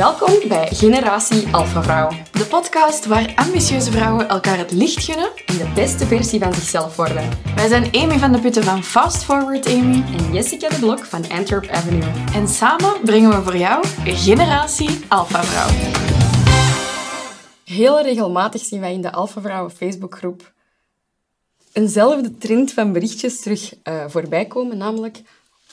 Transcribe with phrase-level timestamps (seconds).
[0.00, 2.08] Welkom bij Generatie Alpha Vrouw.
[2.32, 6.96] De podcast waar ambitieuze vrouwen elkaar het licht gunnen en de beste versie van zichzelf
[6.96, 7.28] worden.
[7.54, 11.30] Wij zijn Amy van de Putten van Fast Forward Amy en Jessica de Blok van
[11.30, 12.12] Antwerp Avenue.
[12.34, 15.90] En samen brengen we voor jou Generatie Alpha Vrouw.
[17.64, 20.52] Heel regelmatig zien wij in de Alpha Vrouwen Facebookgroep
[21.72, 25.22] eenzelfde trend van berichtjes terug uh, voorbij komen, namelijk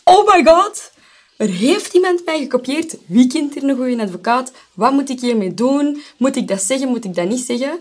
[0.03, 0.91] Oh my god,
[1.37, 2.97] er heeft iemand mij gekopieerd.
[3.05, 4.51] Wie kent er een goede advocaat?
[4.73, 6.01] Wat moet ik hiermee doen?
[6.17, 6.87] Moet ik dat zeggen?
[6.87, 7.79] Moet ik dat niet zeggen?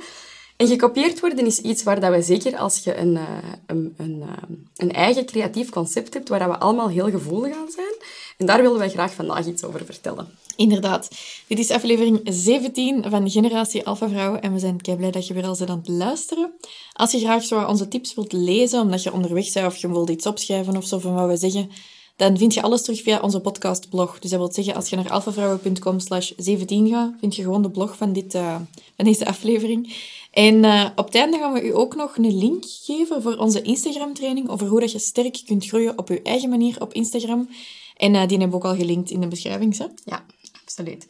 [0.56, 3.24] En gekopieerd worden is iets waar dat we zeker als je een, eh,
[3.66, 7.95] een, een, eh, een eigen creatief concept hebt, waar we allemaal heel gevoelig aan zijn.
[8.37, 10.29] En daar willen wij graag vandaag iets over vertellen.
[10.57, 11.09] Inderdaad.
[11.46, 15.34] Dit is aflevering 17 van Generatie Alpha Vrouwen en we zijn kei blij dat je
[15.34, 16.52] weer al bent aan het luisteren.
[16.93, 20.10] Als je graag zo onze tips wilt lezen, omdat je onderweg bent of je wilt
[20.10, 21.70] iets opschrijven of zo van wat we zeggen,
[22.16, 24.19] dan vind je alles terug via onze podcastblog.
[24.19, 27.70] Dus dat wil zeggen, als je naar alphavrouwen.com slash 17 gaat, vind je gewoon de
[27.70, 28.57] blog van, dit, uh,
[28.96, 29.95] van deze aflevering.
[30.30, 33.63] En uh, op het einde gaan we u ook nog een link geven voor onze
[33.63, 37.49] Instagram-training over hoe dat je sterk kunt groeien op je eigen manier op Instagram.
[37.96, 39.74] En uh, die hebben we ook al gelinkt in de beschrijving.
[39.77, 39.90] Zo.
[40.05, 40.24] Ja,
[40.62, 41.07] absoluut.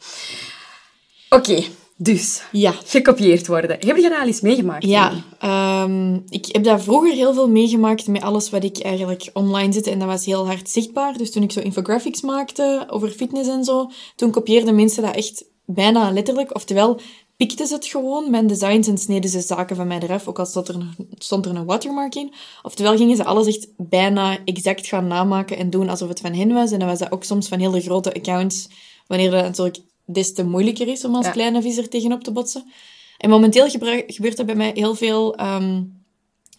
[1.29, 1.63] Oké,
[1.99, 2.71] dus, ja.
[2.85, 3.69] gekopieerd worden.
[3.69, 4.85] Heb je dat al eens meegemaakt?
[4.85, 5.13] Ja,
[5.83, 9.91] um, ik heb dat vroeger heel veel meegemaakt met alles wat ik eigenlijk online zette.
[9.91, 11.17] En dat was heel hard zichtbaar.
[11.17, 15.45] Dus toen ik zo infographics maakte over fitness en zo, toen kopieerden mensen dat echt
[15.65, 16.55] bijna letterlijk.
[16.55, 16.99] Oftewel,
[17.37, 20.45] pikten ze het gewoon, mijn designs, en sneden ze zaken van mij eraf, ook al
[20.45, 22.33] stond er, een, stond er een watermark in.
[22.61, 26.53] Oftewel gingen ze alles echt bijna exact gaan namaken en doen alsof het van hen
[26.53, 26.71] was.
[26.71, 28.69] En dan was dat ook soms van hele grote accounts,
[29.07, 32.71] wanneer dat natuurlijk des te moeilijker is om als kleine viser tegenop te botsen.
[33.17, 33.69] En momenteel
[34.07, 36.03] gebeurt dat bij mij heel veel, um,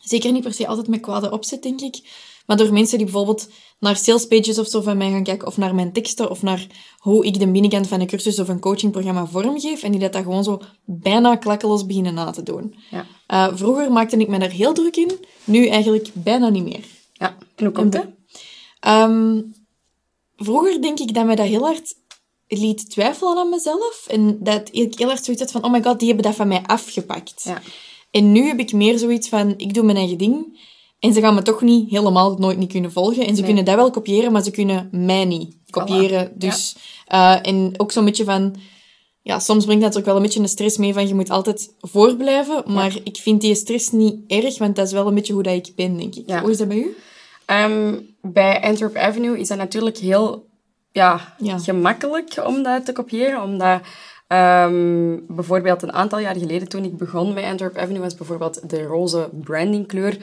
[0.01, 2.01] zeker niet per se altijd met kwade opzet, denk ik,
[2.47, 5.75] maar door mensen die bijvoorbeeld naar salespages of zo van mij gaan kijken, of naar
[5.75, 6.67] mijn teksten, of naar
[6.99, 10.23] hoe ik de binnenkant van een cursus of een coachingprogramma vormgeef, en die dat, dat
[10.23, 12.75] gewoon zo bijna klakkeloos beginnen na te doen.
[12.91, 13.07] Ja.
[13.29, 15.13] Uh, vroeger maakte ik me daar heel druk in,
[15.45, 16.85] nu eigenlijk bijna niet meer.
[17.13, 18.07] Ja, en hoe komt dat?
[18.87, 19.55] Um,
[20.37, 21.95] vroeger denk ik dat mij dat heel hard
[22.49, 24.05] liet twijfelen aan mezelf.
[24.09, 26.49] En dat ik heel erg zoiets had van, oh my god, die hebben dat van
[26.49, 27.43] mij afgepakt.
[27.45, 27.63] Ja.
[28.11, 30.61] En nu heb ik meer zoiets van, ik doe mijn eigen ding.
[30.99, 33.27] En ze gaan me toch niet helemaal nooit niet kunnen volgen.
[33.27, 36.33] En ze kunnen dat wel kopiëren, maar ze kunnen mij niet kopiëren.
[36.35, 36.77] Dus,
[37.13, 38.55] uh, en ook zo'n beetje van...
[39.23, 41.75] Ja, soms brengt dat ook wel een beetje een stress mee van je moet altijd
[41.81, 42.63] voorblijven.
[42.67, 45.55] Maar ik vind die stress niet erg, want dat is wel een beetje hoe dat
[45.55, 46.31] ik ben, denk ik.
[46.31, 46.97] Hoe is dat bij u?
[47.47, 50.48] Um, bij Antwerp Avenue is dat natuurlijk heel
[50.91, 51.21] ja,
[51.59, 53.81] gemakkelijk om dat te kopiëren, omdat
[54.29, 58.83] um, bijvoorbeeld een aantal jaar geleden toen ik begon bij Antwerp Avenue was bijvoorbeeld de
[58.83, 60.17] roze brandingkleur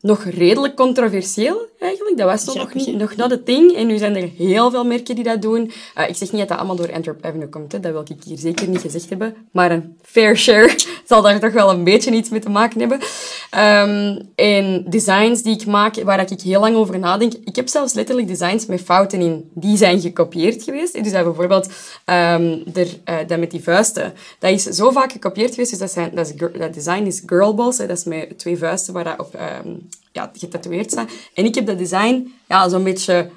[0.00, 2.16] nog redelijk controversieel, eigenlijk.
[2.16, 3.74] Dat was nog, niet, nog not a thing.
[3.74, 5.72] En nu zijn er heel veel merken die dat doen.
[5.98, 7.72] Uh, ik zeg niet dat dat allemaal door Antwerp Avenue komt.
[7.72, 7.80] Hè.
[7.80, 9.36] Dat wil ik hier zeker niet gezegd hebben.
[9.52, 10.74] Maar een fair share
[11.08, 12.98] zal daar toch wel een beetje iets mee te maken hebben.
[12.98, 17.32] Um, en designs die ik maak, waar ik heel lang over nadenk.
[17.44, 19.50] Ik heb zelfs letterlijk designs met fouten in.
[19.54, 21.04] Die zijn gekopieerd geweest.
[21.04, 21.68] Dus dat bijvoorbeeld
[22.04, 24.12] um, uh, dat met die vuisten.
[24.38, 25.70] Dat is zo vaak gekopieerd geweest.
[25.70, 27.78] Dus dat, zijn, dat, is, dat design is girlballs.
[27.78, 27.86] Hè.
[27.86, 29.34] Dat is met twee vuisten waar dat op...
[29.64, 31.08] Um, ja, getatoeëerd staan.
[31.34, 33.30] En ik heb dat design ja, zo'n beetje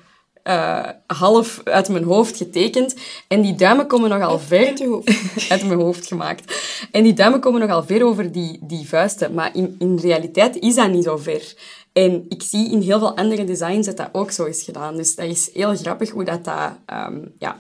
[0.44, 2.95] uh, half uit mijn hoofd getekend.
[3.27, 4.67] En die duimen komen nogal ver...
[4.67, 4.81] Uit,
[5.49, 6.55] uit mijn hoofd gemaakt.
[6.91, 9.33] En die duimen komen nogal ver over die, die vuisten.
[9.33, 11.53] Maar in, in realiteit is dat niet zo ver.
[11.93, 14.95] En ik zie in heel veel andere designs dat dat ook zo is gedaan.
[14.95, 17.57] Dus dat is heel grappig hoe dat, dat um, ja,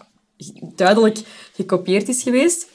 [0.75, 1.19] duidelijk
[1.53, 2.67] gekopieerd is geweest.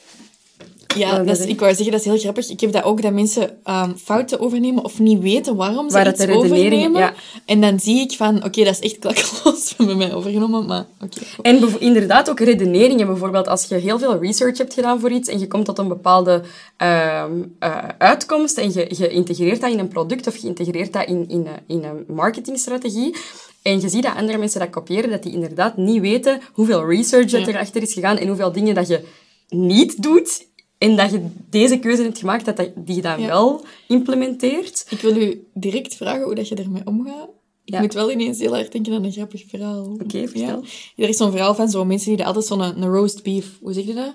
[0.97, 2.49] Ja, dat is, ik wou zeggen, dat is heel grappig.
[2.49, 6.09] Ik heb dat ook, dat mensen um, fouten overnemen of niet weten waarom ze Waar
[6.09, 7.00] iets overnemen.
[7.00, 7.15] Ja.
[7.44, 11.21] En dan zie ik van, oké, dat is echt klakkeloos van mij overgenomen, maar oké.
[11.43, 13.06] En inderdaad ook redeneringen.
[13.06, 15.88] Bijvoorbeeld als je heel veel research hebt gedaan voor iets en je komt tot een
[15.88, 16.43] bepaalde
[16.82, 17.25] uh,
[17.60, 21.25] uh, uitkomst en je, je integreert dat in een product of je integreert dat in,
[21.28, 23.16] in, in een marketingstrategie,
[23.62, 27.31] en je ziet dat andere mensen dat kopiëren, dat die inderdaad niet weten hoeveel research
[27.31, 27.46] ja.
[27.46, 29.05] erachter is gegaan en hoeveel dingen dat je
[29.49, 30.46] niet doet
[30.78, 34.86] en dat je deze keuze hebt gemaakt, dat, dat die je dan wel implementeert.
[34.88, 37.28] Ik wil u direct vragen hoe dat je ermee omgaat.
[37.64, 39.84] Ik moet wel ineens heel erg denken aan een grappig verhaal.
[39.84, 40.62] Oké, okay, vertel.
[40.94, 41.02] Ja.
[41.04, 43.58] Er is zo'n verhaal van zo'n mensen die altijd zo'n een, roast beef...
[43.60, 44.14] Hoe zeg je dat?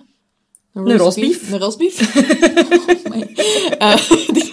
[0.73, 1.51] Een roast, beef?
[1.51, 1.99] Een roast beef?
[3.05, 3.27] oh my.
[3.79, 4.49] Uh, die dat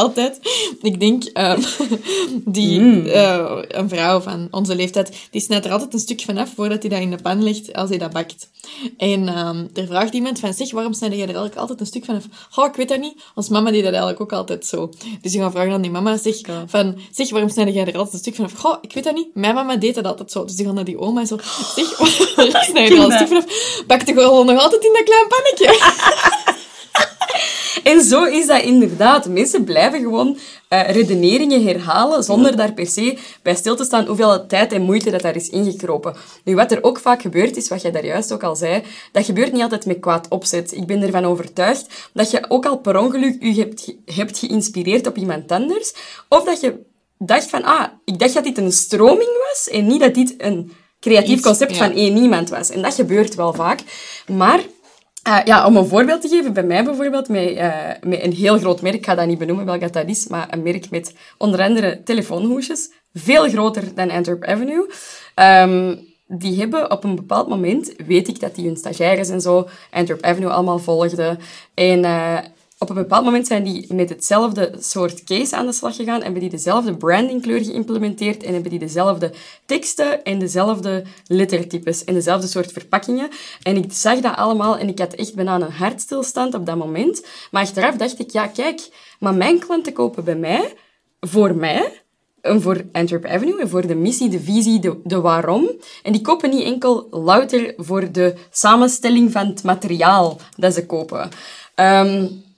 [0.00, 0.38] altijd...
[0.82, 1.64] Ik denk, um,
[2.54, 3.06] die, mm.
[3.06, 6.90] uh, een vrouw van onze leeftijd, die snijdt er altijd een stuk vanaf voordat hij
[6.90, 8.48] dat in de pan legt, als hij dat bakt.
[8.96, 12.04] En um, er vraagt iemand van, zeg, waarom snij jij er eigenlijk altijd een stuk
[12.04, 12.24] vanaf?
[12.56, 13.22] Oh, ik weet dat niet.
[13.34, 14.90] Ons mama deed dat eigenlijk ook altijd zo.
[15.22, 18.12] Dus je gaat vragen aan die mama, zeg, van, zeg, waarom snij jij er altijd
[18.12, 18.52] een stuk vanaf?
[18.52, 19.34] Goh, ik weet dat niet.
[19.34, 20.44] Mijn mama deed dat altijd zo.
[20.44, 21.38] Dus die gaan naar die oma en zo,
[21.74, 21.98] zeg,
[22.36, 23.44] waarom snij je er al een stuk vanaf?
[23.86, 25.68] Bakte gewoon nog altijd in dat klein pannetje.
[27.84, 29.28] En zo is dat inderdaad.
[29.28, 30.38] Mensen blijven gewoon
[30.68, 35.10] uh, redeneringen herhalen zonder daar per se bij stil te staan hoeveel tijd en moeite
[35.10, 36.16] dat daar is ingekropen.
[36.44, 38.82] Nu, wat er ook vaak gebeurt, is wat jij daar juist ook al zei,
[39.12, 40.72] dat gebeurt niet altijd met kwaad opzet.
[40.72, 45.16] Ik ben ervan overtuigd dat je ook al per ongeluk je hebt, hebt geïnspireerd op
[45.16, 45.94] iemand anders,
[46.28, 46.88] of dat je
[47.18, 50.72] dacht van, ah, ik dacht dat dit een stroming was en niet dat dit een
[51.00, 52.70] creatief concept van één iemand was.
[52.70, 53.80] En dat gebeurt wel vaak.
[54.26, 54.60] Maar
[55.30, 58.58] uh, ja, om een voorbeeld te geven, bij mij bijvoorbeeld, met, uh, met een heel
[58.58, 61.60] groot merk, ik ga dat niet benoemen welk dat is, maar een merk met onder
[61.62, 64.90] andere telefoonhoesjes, veel groter dan Antwerp Avenue.
[65.34, 69.68] Um, die hebben op een bepaald moment, weet ik dat die hun stagiaires en zo
[69.90, 71.38] Antwerp Avenue allemaal volgden.
[71.74, 72.38] En uh,
[72.82, 76.22] op een bepaald moment zijn die met hetzelfde soort case aan de slag gegaan, en
[76.22, 79.32] hebben die dezelfde brandingkleur geïmplementeerd en hebben die dezelfde
[79.66, 83.28] teksten en dezelfde lettertypes en dezelfde soort verpakkingen.
[83.62, 87.26] En ik zag dat allemaal en ik had echt bijna een hartstilstand op dat moment.
[87.50, 88.88] Maar achteraf dacht ik, ja kijk,
[89.18, 90.74] maar mijn klanten kopen bij mij,
[91.20, 92.02] voor mij,
[92.40, 95.70] en voor Antwerp Avenue en voor de missie, de visie, de, de waarom.
[96.02, 101.30] En die kopen niet enkel louter voor de samenstelling van het materiaal dat ze kopen.
[101.74, 102.48] Um,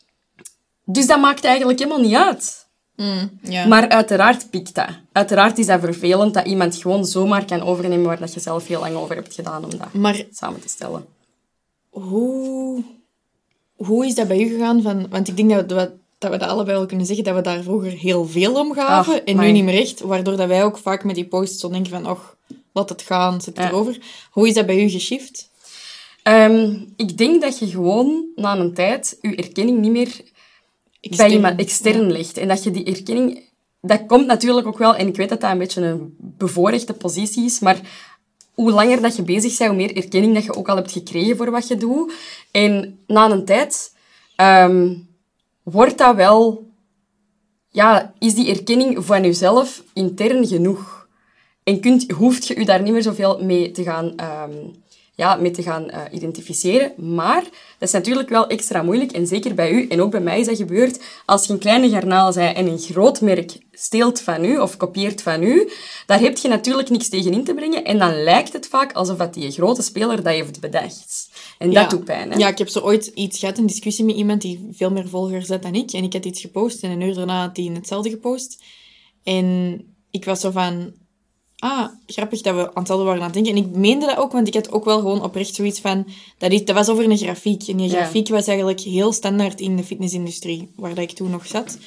[0.84, 2.66] dus dat maakt eigenlijk helemaal niet uit.
[2.96, 3.30] Mm,
[3.68, 4.88] Maar uiteraard pikt dat.
[5.12, 8.80] Uiteraard is dat vervelend dat iemand gewoon zomaar kan overnemen waar dat je zelf heel
[8.80, 11.04] lang over hebt gedaan om dat maar, samen te stellen.
[11.90, 12.82] Hoe,
[13.76, 14.82] hoe is dat bij u gegaan?
[14.82, 17.40] Van, want ik denk dat we, dat we dat allebei wel kunnen zeggen, dat we
[17.40, 20.00] daar vroeger heel veel om gaven en nu niet meer echt.
[20.00, 22.36] Waardoor dat wij ook vaak met die posts zo denken van, och,
[22.72, 23.98] laat het gaan, zet het erover.
[24.30, 25.50] Hoe is dat bij u geshift?
[26.24, 30.20] Um, ik denk dat je gewoon na een tijd je erkenning niet meer
[31.02, 32.12] extern, bij iemand extern ja.
[32.12, 32.36] ligt.
[32.36, 33.50] En dat je die erkenning...
[33.80, 37.44] Dat komt natuurlijk ook wel, en ik weet dat dat een beetje een bevoorrechte positie
[37.44, 37.80] is, maar
[38.54, 41.36] hoe langer dat je bezig bent, hoe meer erkenning dat je ook al hebt gekregen
[41.36, 42.12] voor wat je doet.
[42.50, 43.94] En na een tijd
[44.36, 45.08] um,
[45.62, 46.70] wordt dat wel...
[47.68, 51.08] Ja, is die erkenning van jezelf intern genoeg?
[51.62, 54.82] En kunt, hoeft je je daar niet meer zoveel mee te gaan um,
[55.14, 57.14] ja, mee te gaan uh, identificeren.
[57.14, 57.44] Maar
[57.82, 59.12] dat is natuurlijk wel extra moeilijk.
[59.12, 61.90] En zeker bij u, en ook bij mij is dat gebeurd, als je een kleine
[61.90, 65.70] garnaal bent en een groot merk steelt van u of kopieert van u,
[66.06, 67.84] daar heb je natuurlijk niks tegen in te brengen.
[67.84, 71.30] En dan lijkt het vaak alsof dat die grote speler dat heeft bedacht.
[71.58, 72.30] En dat doet pijn.
[72.30, 72.38] Hè?
[72.38, 75.48] Ja, ik heb zo ooit iets gehad, een discussie met iemand die veel meer volgers
[75.48, 75.92] had dan ik.
[75.92, 78.64] En ik had iets gepost en een uur daarna had hij hetzelfde gepost.
[79.22, 79.80] En
[80.10, 80.92] ik was zo van,
[81.62, 83.52] ah, grappig dat we aan hetzelfde waren aan het denken.
[83.52, 86.06] En ik meende dat ook, want ik had ook wel gewoon oprecht zoiets van...
[86.38, 87.62] Dat, is, dat was over een grafiek.
[87.68, 91.46] En die grafiek was eigenlijk heel standaard in de fitnessindustrie, waar dat ik toen nog
[91.46, 91.78] zat.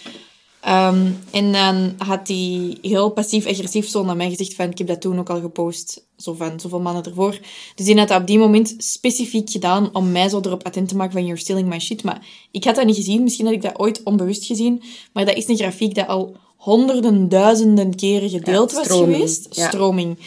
[0.67, 4.69] Um, en dan had hij heel passief-agressief zo naar mij gezegd van...
[4.69, 7.39] Ik heb dat toen ook al gepost, zo van zoveel maanden ervoor.
[7.75, 10.95] Dus die had dat op die moment specifiek gedaan om mij zo erop attent te
[10.95, 11.25] maken van...
[11.25, 12.03] You're stealing my shit.
[12.03, 13.23] Maar ik had dat niet gezien.
[13.23, 14.83] Misschien had ik dat ooit onbewust gezien.
[15.13, 19.47] Maar dat is een grafiek dat al honderden, duizenden keren gedeeld was geweest.
[19.50, 20.17] Stroming.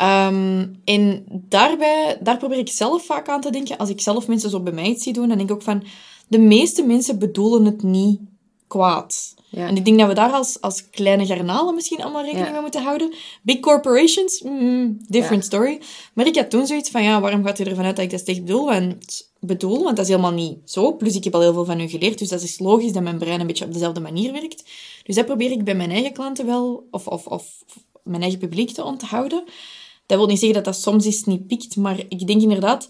[0.00, 3.78] Um, en daarbij, daar probeer ik zelf vaak aan te denken.
[3.78, 5.84] Als ik zelf mensen zo bij mij iets zie doen, dan denk ik ook van...
[6.28, 8.20] De meeste mensen bedoelen het niet
[8.66, 9.34] kwaad.
[9.54, 9.66] Ja.
[9.66, 12.82] En ik denk dat we daar als, als kleine garnalen misschien allemaal rekening mee moeten
[12.82, 13.14] houden.
[13.42, 15.80] Big corporations, mm, different story.
[16.14, 18.22] Maar ik had toen zoiets van, ja, waarom gaat u ervan uit dat ik dat
[18.22, 18.64] echt bedoel?
[18.64, 19.82] Want, bedoel?
[19.82, 20.96] Want dat is helemaal niet zo.
[20.96, 23.18] Plus, ik heb al heel veel van u geleerd, dus dat is logisch dat mijn
[23.18, 24.64] brein een beetje op dezelfde manier werkt.
[25.02, 27.64] Dus dat probeer ik bij mijn eigen klanten wel, of, of, of
[28.02, 29.44] mijn eigen publiek te onthouden.
[30.06, 32.88] Dat wil niet zeggen dat dat soms eens niet pikt, maar ik denk inderdaad...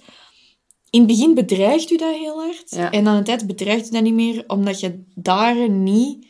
[0.90, 2.73] In het begin bedreigt u dat heel hard.
[2.73, 6.26] En aan een tijd bedreigt u dat niet meer, omdat je daar niet...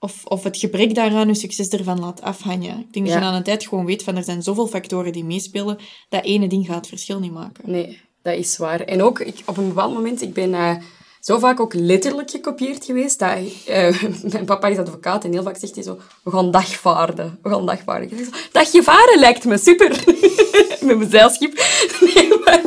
[0.00, 2.78] Of, of het gebrek daaraan je succes ervan laat afhangen.
[2.80, 5.24] Ik denk dat je aan een tijd gewoon weet van er zijn zoveel factoren die
[5.24, 5.78] meespelen,
[6.08, 7.70] dat ene ding gaat het verschil niet maken.
[7.70, 8.80] Nee, dat is waar.
[8.80, 10.50] En ook, ik, op een bepaald moment, ik ben...
[10.50, 10.76] Uh
[11.20, 13.18] zo vaak ook letterlijk gekopieerd geweest.
[13.18, 13.38] Dat,
[13.68, 14.02] uh,
[14.32, 17.38] mijn papa is advocaat en heel vaak zegt hij zo, we gaan dagvaarden.
[17.42, 18.24] We gaan dagvaarden.
[18.24, 20.04] Zo, dagje varen lijkt me super.
[20.86, 21.52] Met mijn zeilschip.
[22.14, 22.60] nee, maar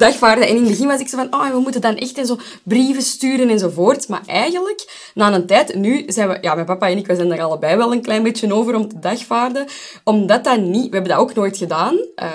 [0.00, 0.48] dagvaarden.
[0.48, 2.38] En in het begin was ik zo van, oh, we moeten dan echt en zo
[2.62, 4.08] brieven sturen enzovoort.
[4.08, 7.32] Maar eigenlijk, na een tijd, nu zijn we, ja, mijn papa en ik, we zijn
[7.32, 9.66] er allebei wel een klein beetje over om te dagvaarden.
[10.04, 11.94] Omdat dat niet, we hebben dat ook nooit gedaan.
[11.94, 12.28] Uh,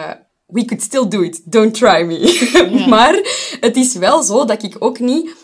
[0.46, 1.42] we could still do it.
[1.46, 2.86] Don't try me.
[2.90, 3.20] maar
[3.60, 5.44] het is wel zo dat ik ook niet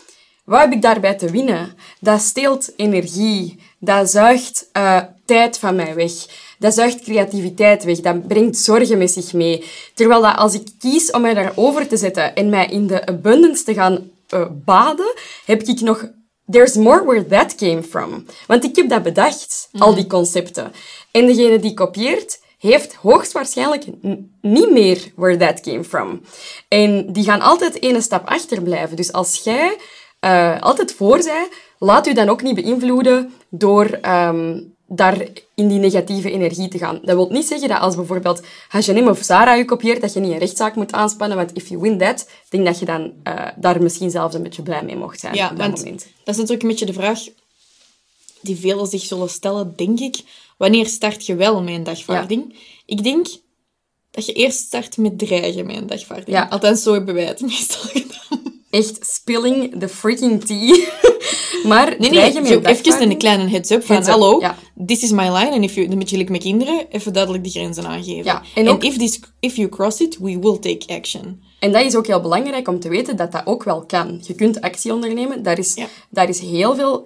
[0.51, 1.75] wat heb ik daarbij te winnen?
[1.99, 3.59] Dat steelt energie.
[3.79, 6.11] Dat zuigt uh, tijd van mij weg.
[6.61, 7.99] Dat zuigt creativiteit weg.
[7.99, 9.63] Dat brengt zorgen met zich mee.
[9.93, 13.63] Terwijl dat als ik kies om mij daarover te zetten en mij in de abundance
[13.63, 15.13] te gaan uh, baden,
[15.45, 16.09] heb ik nog...
[16.49, 18.25] There's more where that came from.
[18.47, 20.13] Want ik heb dat bedacht, al die mhm.
[20.13, 20.71] concepten.
[21.11, 23.85] En degene die kopieert, heeft hoogstwaarschijnlijk
[24.41, 26.21] niet meer where that came from.
[26.67, 28.95] En die gaan altijd ene stap achterblijven.
[28.95, 29.77] Dus als jij
[30.25, 31.47] uh, altijd voor zij,
[31.79, 36.99] laat u dan ook niet beïnvloeden door um, daar in die negatieve energie te gaan.
[37.01, 40.31] Dat wil niet zeggen dat als bijvoorbeeld H&M of Zara je kopieert, dat je niet
[40.31, 43.81] een rechtszaak moet aanspannen, want if you win that, denk dat je dan uh, daar
[43.81, 46.07] misschien zelfs een beetje blij mee mocht zijn ja, op dat moment.
[46.23, 47.19] Dat is natuurlijk een beetje de vraag
[48.41, 50.19] die velen zich zullen stellen, denk ik.
[50.57, 52.55] Wanneer start je wel met een dagvaarding?
[52.85, 53.27] Ik denk
[54.11, 56.37] dat je eerst start met dreigen met een dagvaarding.
[56.37, 56.47] Ja.
[56.49, 60.75] Althans, zo hebben wij het meestal gedaan echt spilling the freaking tea.
[61.71, 64.57] maar nee, nee, je met even een kleine heads-up van, hallo, ja.
[64.85, 67.85] This is my line, en if you, met jullie met kinderen, even duidelijk de grenzen
[67.85, 68.23] aangeven.
[68.23, 71.41] Ja, en ook, if, this, if you cross it, we will take action.
[71.59, 74.21] En dat is ook heel belangrijk om te weten dat dat ook wel kan.
[74.27, 75.43] Je kunt actie ondernemen.
[75.43, 75.77] Daar is,
[76.09, 77.05] daar is heel veel, uh,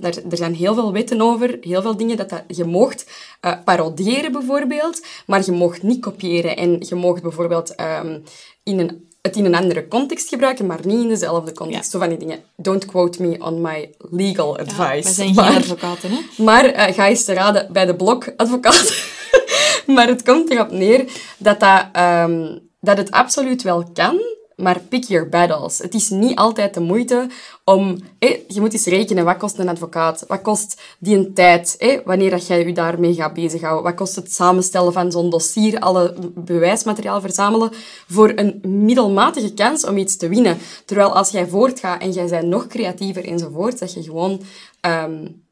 [0.00, 3.10] daar, er zijn heel veel wetten over, heel veel dingen dat, dat je mocht
[3.44, 6.56] uh, paroderen bijvoorbeeld, maar je mocht niet kopiëren.
[6.56, 8.22] En je mocht bijvoorbeeld um,
[8.62, 11.90] in een het in een andere context gebruiken, maar niet in dezelfde context.
[11.90, 12.42] Zo van die dingen.
[12.56, 14.84] Don't quote me on my legal advice.
[14.84, 16.42] Ja, we zijn geen advocaten, hè?
[16.42, 18.94] Maar uh, ga eens te raden bij de blokadvocaat.
[19.94, 21.04] maar het komt erop neer
[21.38, 24.20] dat, dat, um, dat het absoluut wel kan,
[24.56, 25.78] maar pick your battles.
[25.78, 27.28] Het is niet altijd de moeite
[27.64, 27.98] om...
[28.48, 30.24] je moet eens rekenen, wat kost een advocaat?
[30.28, 32.02] Wat kost die een tijd?
[32.04, 33.82] wanneer dat jij je daarmee gaat bezighouden?
[33.84, 37.70] Wat kost het samenstellen van zo'n dossier, alle bewijsmateriaal verzamelen,
[38.08, 40.58] voor een middelmatige kans om iets te winnen?
[40.84, 44.40] Terwijl als jij voortgaat en jij bent nog creatiever enzovoort, dat je gewoon...
[44.80, 45.42] Um,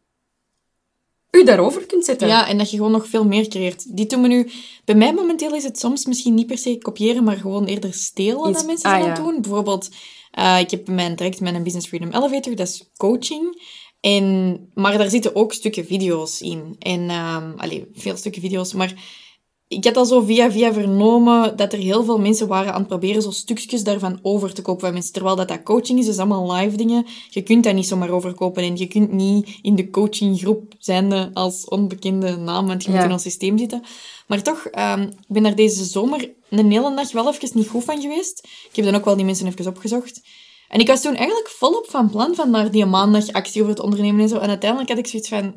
[1.33, 2.29] u daarover kunt zetten.
[2.29, 3.97] Ja, en dat je gewoon nog veel meer creëert.
[3.97, 4.51] Die doen we nu...
[4.85, 8.53] Bij mij momenteel is het soms misschien niet per se kopiëren, maar gewoon eerder stelen
[8.53, 9.41] dat mensen ah, doen.
[9.41, 9.89] Bijvoorbeeld,
[10.39, 13.63] uh, ik heb mijn direct mijn Business Freedom Elevator, dat is coaching.
[14.01, 16.77] En, maar daar zitten ook stukken video's in.
[16.79, 18.95] En, um, allez, veel stukken video's, maar
[19.73, 22.89] ik had al zo via via vernomen dat er heel veel mensen waren aan het
[22.89, 25.13] proberen zo stukjes daarvan over te kopen van mensen.
[25.13, 27.07] Terwijl dat, dat coaching is, is allemaal live dingen.
[27.31, 31.65] Je kunt dat niet zomaar overkopen en je kunt niet in de coachinggroep zijn als
[31.65, 33.83] onbekende naam, want je moet in ons systeem zitten.
[34.27, 37.85] Maar toch, um, ik ben daar deze zomer een hele dag wel even niet goed
[37.85, 38.49] van geweest.
[38.71, 40.23] Ik heb dan ook wel die mensen even opgezocht.
[40.69, 43.83] En ik was toen eigenlijk volop van plan van naar die maandag actie over het
[43.83, 44.39] ondernemen en zo.
[44.39, 45.55] En uiteindelijk had ik zoiets van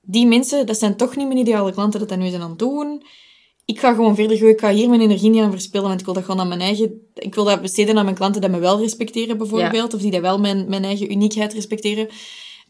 [0.00, 2.58] die mensen, dat zijn toch niet mijn ideale klanten dat dat nu zijn aan het
[2.58, 3.02] doen.
[3.64, 4.54] Ik ga gewoon verder gooien.
[4.54, 6.60] Ik ga hier mijn energie niet aan verspillen, want ik wil dat gewoon aan mijn
[6.60, 7.08] eigen...
[7.14, 9.94] Ik wil dat besteden aan mijn klanten die me wel respecteren, bijvoorbeeld.
[9.94, 12.08] Of die dat wel mijn, mijn eigen uniekheid respecteren.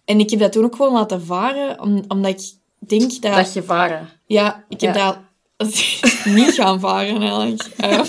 [0.05, 3.35] En ik heb dat toen ook gewoon laten varen, om, omdat ik denk dat...
[3.35, 4.09] Dat je varen.
[4.27, 5.19] Ja, ik heb dat
[6.37, 7.69] niet gaan varen, eigenlijk.
[7.85, 8.01] Uh,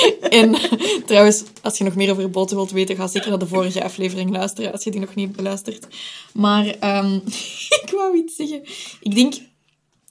[0.40, 0.56] en
[1.06, 4.30] trouwens, als je nog meer over boten wilt weten, ga zeker naar de vorige aflevering
[4.30, 5.86] luisteren, als je die nog niet beluistert.
[6.32, 7.22] Maar um,
[7.82, 8.62] ik wou iets zeggen.
[9.00, 9.34] Ik denk,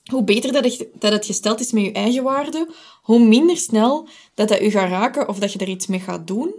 [0.04, 2.68] hoe beter dat het, dat het gesteld is met je eigen waarde,
[3.02, 6.26] hoe minder snel dat dat je gaat raken of dat je er iets mee gaat
[6.26, 6.54] doen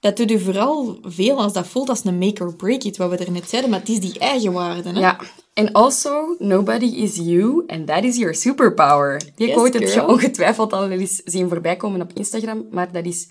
[0.00, 3.10] dat doet u vooral veel als dat voelt als een make or break it, wat
[3.10, 4.88] we er net zeiden, maar het is die eigen waarde.
[4.88, 5.00] Hè?
[5.00, 5.20] Ja,
[5.58, 9.18] en also, nobody is you, and that is your superpower.
[9.34, 13.04] Die yes, quote heb je ongetwijfeld al eens zien voorbij komen op Instagram, maar dat
[13.04, 13.28] is...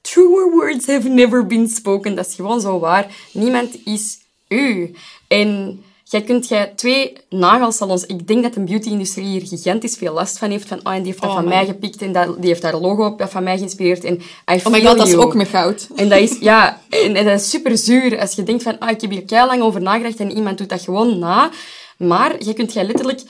[0.00, 2.14] Truer words have never been spoken.
[2.14, 3.28] Dat is gewoon zo waar.
[3.32, 4.94] Niemand is u.
[5.28, 8.06] En Jij kunt jij twee nagelsalons...
[8.06, 10.68] Ik denk dat de beauty-industrie hier gigantisch veel last van heeft.
[10.68, 12.76] Van, oh, en die heeft dat oh, van mij gepikt en dat, die heeft daar
[12.76, 14.04] logo op van mij geïnspireerd.
[14.04, 14.14] En
[14.52, 15.88] I oh my god, dat is ook met goud.
[15.96, 18.20] En dat is, ja, en, en, dat is super zuur.
[18.20, 20.82] Als je denkt van, ah, ik heb hier lang over nagedacht en iemand doet dat
[20.82, 21.50] gewoon na.
[21.98, 23.22] Maar je kunt jij letterlijk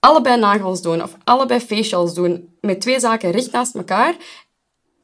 [0.00, 4.14] allebei nagels doen of allebei facials doen met twee zaken recht naast elkaar.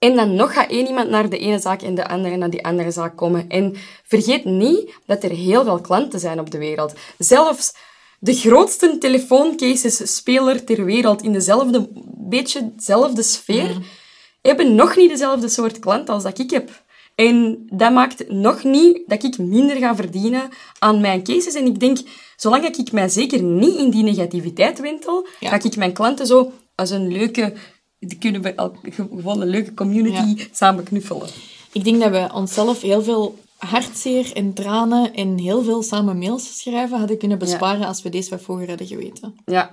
[0.00, 2.64] En dan nog gaat één iemand naar de ene zaak en de andere naar die
[2.64, 3.49] andere zaak komen.
[3.49, 6.95] En vergeet niet dat er heel veel klanten zijn op de wereld.
[7.19, 7.75] Zelfs
[8.19, 11.88] de grootste telefooncases-speler ter wereld in dezelfde,
[12.28, 13.83] beetje dezelfde sfeer, mm.
[14.42, 16.83] hebben nog niet dezelfde soort klant als dat ik heb.
[17.14, 21.54] En dat maakt nog niet dat ik minder ga verdienen aan mijn cases.
[21.54, 21.99] En ik denk,
[22.37, 26.90] zolang ik mij zeker niet in die negativiteit wintel, ga ik mijn klanten zo als
[26.90, 27.52] een leuke
[28.00, 28.54] die kunnen we
[28.90, 31.28] gewoon een leuke community samen knuffelen.
[31.73, 36.59] Ik denk dat we onszelf heel veel hartzeer en tranen en heel veel samen mails
[36.59, 39.35] schrijven hadden kunnen besparen als we deze wat vroeger hadden geweten.
[39.47, 39.71] Ja.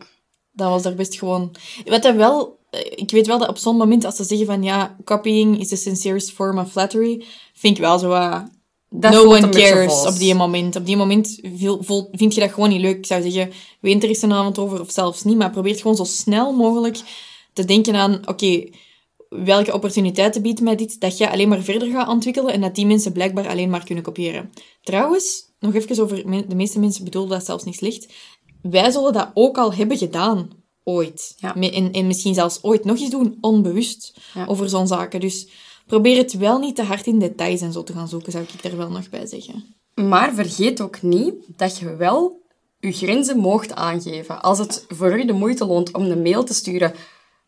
[0.51, 1.55] Dat was er best gewoon...
[1.85, 2.57] Wat dat wel...
[2.69, 5.67] Eh, ik weet wel dat op zo'n moment, als ze zeggen van ja, copying is
[5.67, 8.43] the sincerest form of flattery, vind ik wel zo wat
[8.89, 10.75] no one cares op die moment.
[10.75, 11.39] Op die moment
[12.11, 12.97] vind je dat gewoon niet leuk.
[12.97, 15.95] Ik zou zeggen, weent er eens een avond over of zelfs niet, maar probeer gewoon
[15.95, 16.97] zo snel mogelijk
[17.57, 18.63] te denken aan, oké,
[19.29, 22.85] welke opportuniteiten biedt mij dit, dat je alleen maar verder gaat ontwikkelen en dat die
[22.85, 24.49] mensen blijkbaar alleen maar kunnen kopiëren.
[24.81, 28.13] Trouwens, nog even over, de meeste mensen bedoelen dat zelfs niet slecht.
[28.61, 30.49] Wij zullen dat ook al hebben gedaan,
[30.83, 31.35] ooit.
[31.37, 31.55] Ja.
[31.55, 35.19] En, en misschien zelfs ooit nog eens doen, onbewust, over zo'n zaken.
[35.19, 35.49] Dus
[35.87, 38.63] probeer het wel niet te hard in details en zo te gaan zoeken, zou ik
[38.63, 39.75] er wel nog bij zeggen.
[39.93, 42.45] Maar vergeet ook niet dat je wel
[42.79, 44.41] je grenzen moogt aangeven.
[44.41, 46.93] Als het voor u de moeite loont om een mail te sturen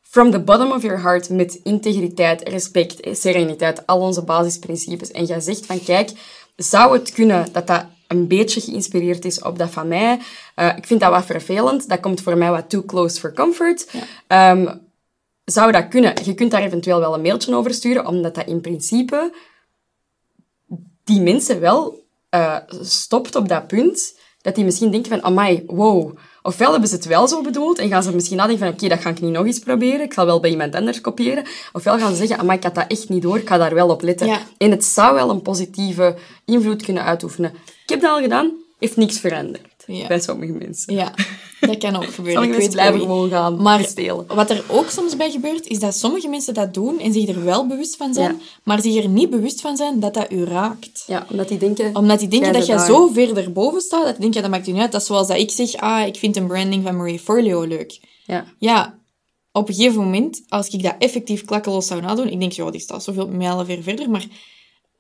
[0.10, 5.12] from the bottom of your heart met integriteit, respect, sereniteit, al onze basisprincipes.
[5.12, 6.12] En jij zegt van, kijk,
[6.56, 10.20] zou het kunnen dat dat een beetje geïnspireerd is op dat van mij?
[10.56, 11.90] Uh, ik vind dat wat vervelend.
[11.90, 13.92] Dat komt voor mij wat too close for comfort.
[14.28, 14.76] Ehm,
[15.46, 16.14] zou dat kunnen?
[16.24, 19.34] Je kunt daar eventueel wel een mailtje over sturen, omdat dat in principe
[21.04, 26.18] die mensen wel uh, stopt op dat punt dat die misschien denken van, amai, wow.
[26.42, 29.00] Ofwel hebben ze het wel zo bedoeld en gaan ze misschien nadenken van, oké, dat
[29.00, 30.02] ga ik niet nog eens proberen.
[30.02, 31.46] Ik zal wel bij iemand anders kopiëren.
[31.74, 33.38] Ofwel gaan ze zeggen, amai, ik had dat echt niet door.
[33.38, 34.40] Ik ga daar wel op letten.
[34.58, 36.16] En het zou wel een positieve
[36.46, 37.52] invloed kunnen uitoefenen.
[37.84, 38.52] Ik heb dat al gedaan.
[38.80, 39.69] Heeft niks veranderd.
[40.08, 40.94] Bij sommige mensen.
[40.94, 41.14] Ja,
[41.60, 42.42] dat kan ook gebeuren.
[42.42, 44.26] Sommige mensen blijven gewoon gaan maar stelen.
[44.28, 47.44] Wat er ook soms bij gebeurt, is dat sommige mensen dat doen en zich er
[47.44, 51.04] wel bewust van zijn, maar zich er niet bewust van zijn dat dat u raakt.
[51.08, 51.96] Ja, omdat die denken...
[51.96, 54.72] Omdat die denken dat je zo ver erboven staat, dat die denken, dat maakt u
[54.72, 54.92] niet uit.
[54.92, 58.00] Dat is zoals dat ik zeg, ah, ik vind een branding van Marie Forleo leuk.
[58.26, 58.46] Ja.
[58.58, 59.00] Ja,
[59.52, 62.82] op een gegeven moment, als ik dat effectief klakkeloos zou nadoen, ik denk, ja, die
[62.82, 64.26] staat zoveel mijlen ver verder, maar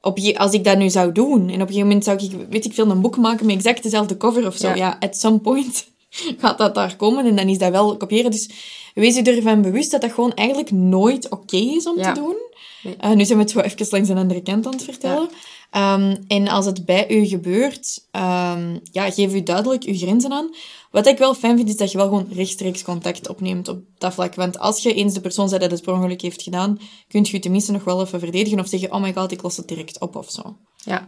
[0.01, 2.31] op je, als ik dat nu zou doen, en op een gegeven moment zou ik,
[2.49, 5.17] weet ik veel, een boek maken met exact dezelfde cover of zo, ja, ja at
[5.17, 5.87] some point
[6.41, 8.31] gaat dat daar komen en dan is dat wel kopiëren.
[8.31, 8.49] Dus
[8.93, 12.35] wees je ervan bewust dat dat gewoon eigenlijk nooit oké is om te doen.
[12.83, 15.29] Uh, nu zijn we het zo even langs een andere kant aan het vertellen.
[15.75, 20.49] Um, en als het bij u gebeurt, um, ja, geef u duidelijk uw grenzen aan.
[20.91, 24.13] Wat ik wel fijn vind, is dat je wel gewoon rechtstreeks contact opneemt op dat
[24.13, 24.35] vlak.
[24.35, 27.39] Want als je eens de persoon zei dat het per ongeluk heeft gedaan, kunt je
[27.39, 30.15] tenminste nog wel even verdedigen of zeggen, oh my god, ik los het direct op
[30.15, 30.57] of zo.
[30.75, 31.07] Ja?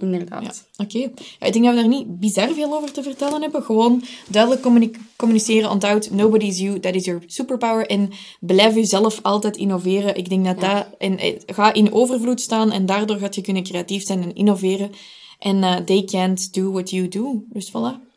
[0.00, 0.64] Inderdaad.
[0.72, 0.98] Ja, Oké.
[0.98, 3.62] Ja, ik denk dat we daar niet bizar veel over te vertellen hebben.
[3.62, 5.70] Gewoon duidelijk communiceren.
[5.70, 7.86] Onthoud, nobody is you, that is your superpower.
[7.86, 8.10] En
[8.40, 10.16] blijf jezelf altijd innoveren.
[10.16, 10.86] Ik denk dat dat...
[10.98, 14.90] En, eh, ga in overvloed staan en daardoor gaat je kunnen creatief zijn en innoveren.
[15.38, 17.44] En uh, they can't do what you do.
[17.48, 18.12] Dus voilà.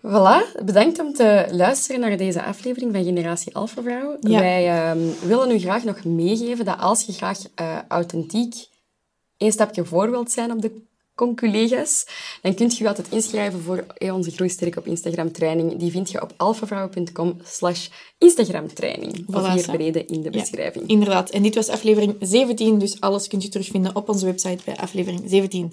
[0.00, 4.16] Voilà, bedankt om te luisteren naar deze aflevering van Generatie Alpha Vrouw.
[4.20, 8.54] Wij um, willen u graag nog meegeven dat als je graag uh, authentiek
[9.38, 12.06] één stapje voor wilt zijn op de conculega's,
[12.42, 15.76] dan kunt je je altijd inschrijven voor onze Groeisterk op Instagram training.
[15.76, 19.24] Die vind je op alfavrouwen.com slash Instagram training.
[19.26, 20.88] Voilà, of hier beneden in de beschrijving.
[20.88, 21.30] inderdaad.
[21.30, 25.22] En dit was aflevering 17, dus alles kunt je terugvinden op onze website bij aflevering
[25.26, 25.72] 17.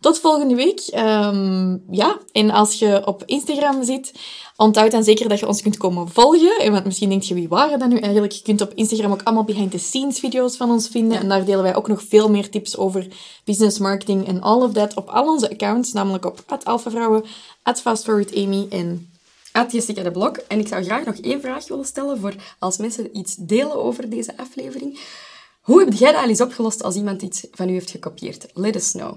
[0.00, 0.80] Tot volgende week.
[0.94, 4.12] Um, ja, en als je op Instagram zit,
[4.56, 6.72] onthoud dan zeker dat je ons kunt komen volgen.
[6.72, 8.32] Want misschien denk je, wie waren dat nu eigenlijk?
[8.32, 11.18] Je kunt op Instagram ook allemaal behind-the-scenes video's van ons vinden.
[11.18, 13.06] En daar delen wij ook nog veel meer tips over
[13.44, 15.92] business marketing en all of that op al onze accounts.
[15.92, 17.24] Namelijk op @alphavrouwen,
[17.62, 19.10] @fastforwardamy en
[19.52, 20.36] At Jessica de Blok.
[20.36, 24.10] En ik zou graag nog één vraag willen stellen voor als mensen iets delen over
[24.10, 24.98] deze aflevering.
[25.60, 28.46] Hoe heb jij dat al eens opgelost als iemand iets van u heeft gekopieerd?
[28.54, 29.16] Let us know.